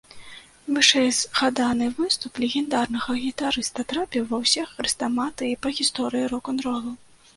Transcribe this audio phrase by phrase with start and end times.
[0.75, 6.91] Вышэйзгаданы выступ легендарнага гітарыста трапіў ва ўсе хрэстаматыі па гісторыі рок-н-ролу.